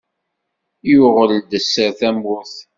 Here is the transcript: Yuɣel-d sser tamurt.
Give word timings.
Yuɣel-d 0.91 1.51
sser 1.63 1.91
tamurt. 1.99 2.55